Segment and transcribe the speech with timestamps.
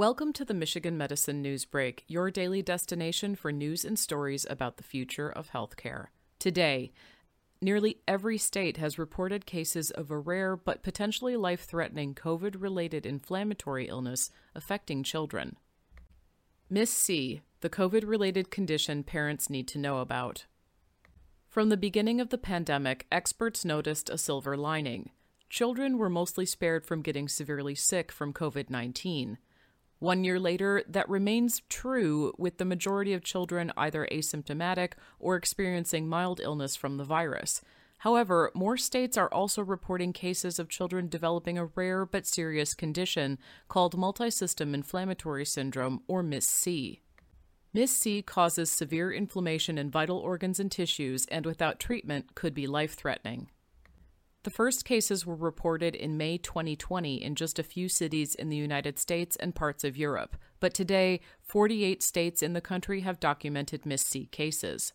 [0.00, 4.78] Welcome to the Michigan Medicine News Break, your daily destination for news and stories about
[4.78, 6.06] the future of healthcare.
[6.38, 6.90] Today,
[7.60, 13.04] nearly every state has reported cases of a rare but potentially life threatening COVID related
[13.04, 15.56] inflammatory illness affecting children.
[16.70, 20.46] MIS-C, the COVID related condition parents need to know about.
[21.46, 25.10] From the beginning of the pandemic, experts noticed a silver lining.
[25.50, 29.36] Children were mostly spared from getting severely sick from COVID 19.
[30.00, 36.08] One year later, that remains true with the majority of children either asymptomatic or experiencing
[36.08, 37.60] mild illness from the virus.
[37.98, 43.38] However, more states are also reporting cases of children developing a rare but serious condition
[43.68, 47.02] called multisystem inflammatory syndrome, or MIS-C.
[47.74, 52.94] MIS-C causes severe inflammation in vital organs and tissues and without treatment could be life
[52.94, 53.50] threatening.
[54.42, 58.56] The first cases were reported in May 2020 in just a few cities in the
[58.56, 63.84] United States and parts of Europe, but today, 48 states in the country have documented
[63.84, 64.94] MIS-C cases.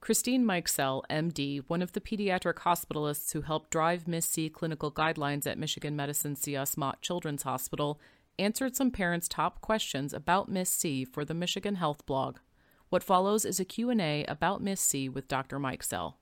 [0.00, 5.58] Christine Mikesell, MD, one of the pediatric hospitalists who helped drive MIS-C clinical guidelines at
[5.58, 6.76] Michigan Medicine C.S.
[6.76, 8.00] Mott Children's Hospital,
[8.40, 12.38] answered some parents' top questions about MIS-C for the Michigan Health blog.
[12.88, 15.60] What follows is a Q&A about MIS-C with Dr.
[15.60, 16.14] Mikesell.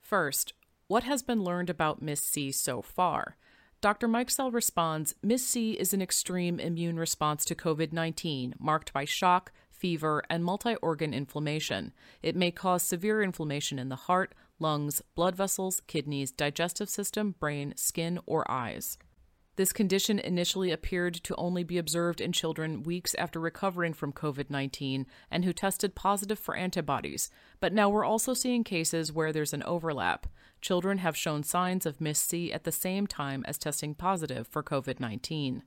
[0.00, 0.54] First,
[0.92, 3.38] what has been learned about MIS-C so far?
[3.80, 4.06] Dr.
[4.06, 10.22] Mikesell responds MIS-C is an extreme immune response to COVID 19 marked by shock, fever,
[10.28, 11.94] and multi organ inflammation.
[12.22, 17.72] It may cause severe inflammation in the heart, lungs, blood vessels, kidneys, digestive system, brain,
[17.74, 18.98] skin, or eyes.
[19.56, 24.48] This condition initially appeared to only be observed in children weeks after recovering from COVID
[24.48, 27.28] 19 and who tested positive for antibodies,
[27.60, 30.26] but now we're also seeing cases where there's an overlap.
[30.62, 35.00] Children have shown signs of MIS-C at the same time as testing positive for COVID
[35.00, 35.64] 19.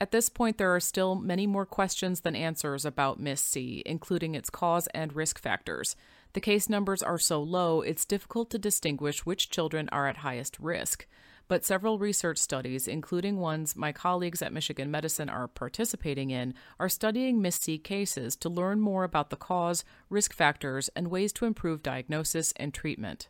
[0.00, 4.48] At this point, there are still many more questions than answers about MIS-C, including its
[4.48, 5.96] cause and risk factors.
[6.34, 10.56] The case numbers are so low, it's difficult to distinguish which children are at highest
[10.60, 11.08] risk
[11.50, 16.88] but several research studies, including ones my colleagues at Michigan Medicine are participating in, are
[16.88, 21.82] studying MIS-C cases to learn more about the cause, risk factors, and ways to improve
[21.82, 23.28] diagnosis and treatment.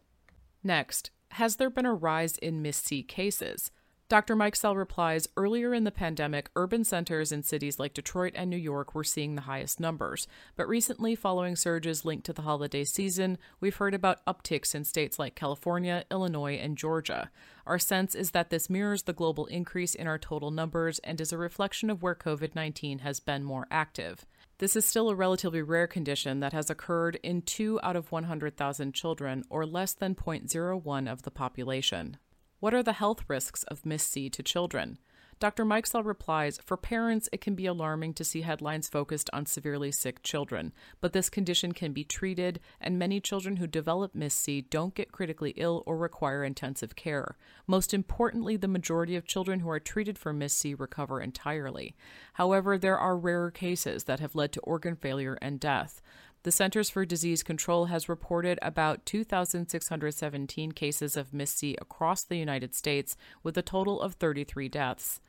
[0.63, 3.71] Next, has there been a rise in MIS-C cases?
[4.11, 4.35] Dr.
[4.35, 8.93] Mikesell replies Earlier in the pandemic, urban centers in cities like Detroit and New York
[8.93, 10.27] were seeing the highest numbers.
[10.57, 15.21] But recently, following surges linked to the holiday season, we've heard about upticks in states
[15.21, 17.31] like California, Illinois, and Georgia.
[17.67, 21.33] Our sense is that this mirrors the global increase in our total numbers and is
[21.33, 24.27] a reflection of where COVID 19 has been more active.
[24.59, 28.93] This is still a relatively rare condition that has occurred in 2 out of 100,000
[28.93, 32.17] children, or less than 0.01 of the population.
[32.61, 34.99] What are the health risks of MIS-C to children?
[35.39, 35.65] Dr.
[35.65, 40.23] Mikesell replies For parents, it can be alarming to see headlines focused on severely sick
[40.23, 45.11] children, but this condition can be treated, and many children who develop MIS-C don't get
[45.11, 47.39] critically ill or require intensive care.
[47.67, 51.97] Most importantly, the majority of children who are treated for MIS-C recover entirely.
[52.35, 56.03] However, there are rarer cases that have led to organ failure and death.
[56.43, 62.75] The Centers for Disease Control has reported about 2,617 cases of MIS-C across the United
[62.75, 65.21] States, with a total of 33 deaths.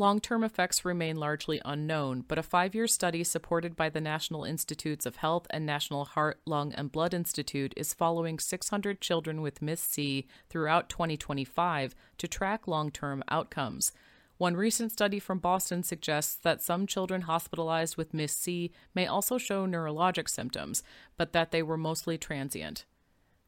[0.00, 4.44] Long term effects remain largely unknown, but a five year study supported by the National
[4.44, 9.60] Institutes of Health and National Heart, Lung, and Blood Institute is following 600 children with
[9.60, 13.90] MIS-C throughout 2025 to track long term outcomes.
[14.38, 19.66] One recent study from Boston suggests that some children hospitalized with MIS-C may also show
[19.66, 20.84] neurologic symptoms,
[21.16, 22.84] but that they were mostly transient.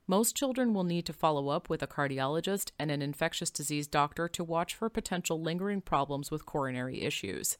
[0.09, 4.27] Most children will need to follow up with a cardiologist and an infectious disease doctor
[4.27, 7.57] to watch for potential lingering problems with coronary issues.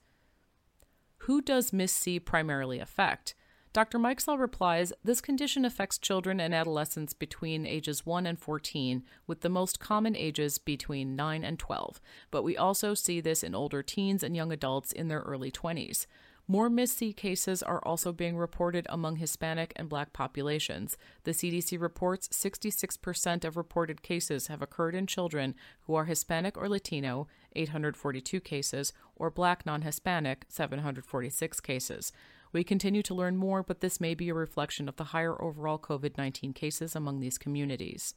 [1.19, 3.37] Who does MIS-C primarily affect?
[3.73, 4.01] Dr.
[4.01, 9.49] Mikesell replies This condition affects children and adolescents between ages 1 and 14, with the
[9.49, 12.01] most common ages between 9 and 12,
[12.33, 16.07] but we also see this in older teens and young adults in their early 20s.
[16.49, 20.97] More MIS-C cases are also being reported among Hispanic and Black populations.
[21.23, 26.69] The CDC reports 66% of reported cases have occurred in children who are Hispanic or
[26.69, 32.11] Latino, 842 cases, or Black non Hispanic, 746 cases.
[32.53, 35.79] We continue to learn more, but this may be a reflection of the higher overall
[35.79, 38.15] COVID 19 cases among these communities.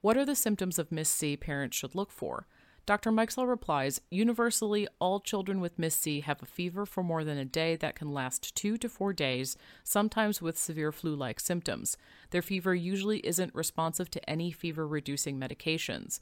[0.00, 2.46] What are the symptoms of MIS-C parents should look for?
[2.86, 3.10] Dr.
[3.10, 7.74] Mikesell replies Universally, all children with MIS-C have a fever for more than a day
[7.74, 11.96] that can last two to four days, sometimes with severe flu like symptoms.
[12.30, 16.20] Their fever usually isn't responsive to any fever reducing medications.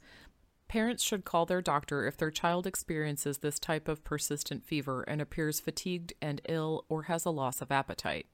[0.75, 5.21] Parents should call their doctor if their child experiences this type of persistent fever and
[5.21, 8.25] appears fatigued and ill or has a loss of appetite.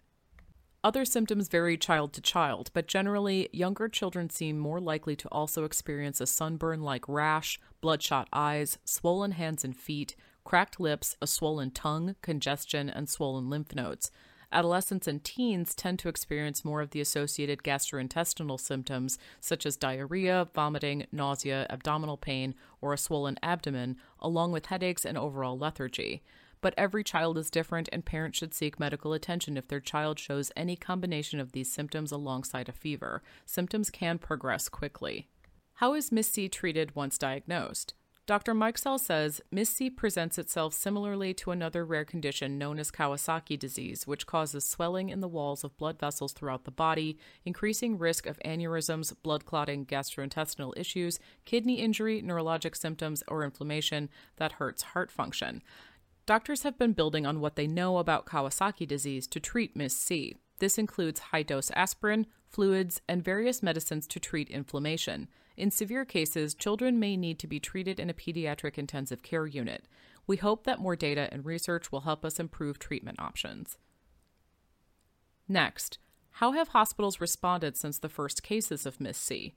[0.84, 5.66] Other symptoms vary child to child, but generally, younger children seem more likely to also
[5.66, 11.70] experience a sunburn like rash, bloodshot eyes, swollen hands and feet, cracked lips, a swollen
[11.70, 14.10] tongue, congestion, and swollen lymph nodes.
[14.52, 20.48] Adolescents and teens tend to experience more of the associated gastrointestinal symptoms, such as diarrhea,
[20.54, 26.22] vomiting, nausea, abdominal pain, or a swollen abdomen, along with headaches and overall lethargy
[26.62, 30.52] but every child is different, and parents should seek medical attention if their child shows
[30.56, 33.22] any combination of these symptoms alongside a fever.
[33.46, 35.28] Symptoms can progress quickly.
[35.76, 37.96] How is MIS-C treated once diagnosed?
[38.28, 38.54] Dr.
[38.54, 44.28] Mikesell says MIS-C presents itself similarly to another rare condition known as Kawasaki disease, which
[44.28, 49.14] causes swelling in the walls of blood vessels throughout the body, increasing risk of aneurysms,
[49.24, 54.08] blood clotting, gastrointestinal issues, kidney injury, neurologic symptoms, or inflammation
[54.38, 55.64] that hurts heart function.
[56.28, 60.38] Doctors have been building on what they know about Kawasaki disease to treat MIS-C.
[60.60, 65.28] This includes high dose aspirin, fluids, and various medicines to treat inflammation.
[65.58, 69.86] In severe cases, children may need to be treated in a pediatric intensive care unit.
[70.28, 73.78] We hope that more data and research will help us improve treatment options.
[75.48, 75.98] Next,
[76.36, 79.54] how have hospitals responded since the first cases of MIS-C?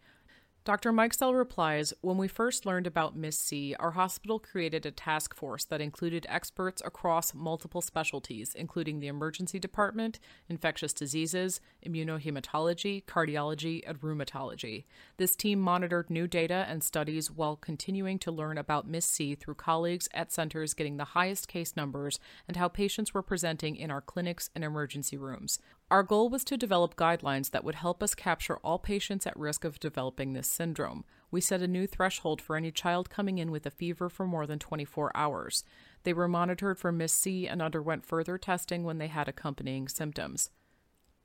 [0.65, 0.95] Dr.
[0.95, 5.83] Mikesell replies When we first learned about MIS-C, our hospital created a task force that
[5.83, 10.19] included experts across multiple specialties, including the emergency department,
[10.49, 14.85] infectious diseases, immunohematology, cardiology, and rheumatology.
[15.19, 20.09] This team monitored new data and studies while continuing to learn about MIS-C through colleagues
[20.15, 22.19] at centers getting the highest case numbers
[22.49, 25.59] and how patients were presenting in our clinics and emergency rooms.
[25.91, 29.65] Our goal was to develop guidelines that would help us capture all patients at risk
[29.65, 31.05] of developing this syndrome.
[31.31, 34.47] We set a new threshold for any child coming in with a fever for more
[34.47, 35.65] than 24 hours.
[36.05, 40.51] They were monitored for MIS-C and underwent further testing when they had accompanying symptoms.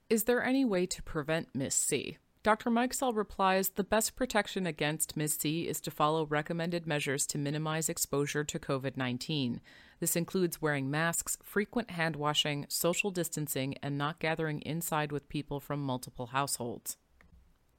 [0.09, 2.17] Is there any way to prevent MIS-C?
[2.41, 2.69] Dr.
[2.69, 8.45] Mikesell replies The best protection against MIS-C is to follow recommended measures to minimize exposure
[8.45, 9.59] to COVID 19.
[9.99, 15.59] This includes wearing masks, frequent hand washing, social distancing, and not gathering inside with people
[15.59, 16.95] from multiple households.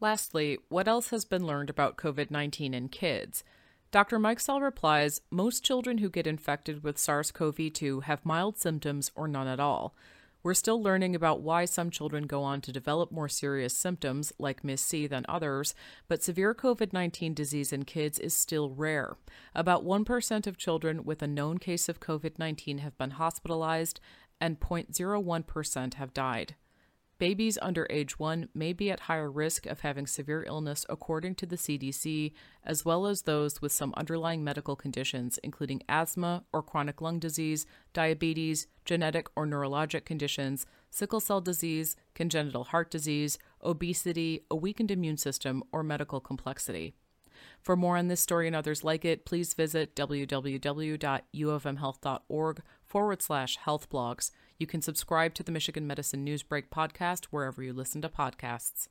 [0.03, 3.45] Lastly, what else has been learned about COVID 19 in kids?
[3.91, 4.19] Dr.
[4.19, 9.29] Mikesell replies Most children who get infected with SARS CoV 2 have mild symptoms or
[9.29, 9.95] none at all.
[10.43, 14.65] We're still learning about why some children go on to develop more serious symptoms, like
[14.65, 15.75] MIS-C, than others,
[16.09, 19.19] but severe COVID 19 disease in kids is still rare.
[19.55, 24.01] About 1% of children with a known case of COVID 19 have been hospitalized,
[24.41, 26.55] and 0.01% have died.
[27.21, 31.45] Babies under age 1 may be at higher risk of having severe illness according to
[31.45, 32.33] the CDC,
[32.65, 37.67] as well as those with some underlying medical conditions, including asthma or chronic lung disease,
[37.93, 45.19] diabetes, genetic or neurologic conditions, sickle cell disease, congenital heart disease, obesity, a weakened immune
[45.19, 46.95] system, or medical complexity.
[47.61, 53.91] For more on this story and others like it, please visit www.uofmhealth.org forward slash health
[53.91, 54.31] blogs.
[54.61, 58.89] You can subscribe to the Michigan Medicine Newsbreak podcast wherever you listen to podcasts.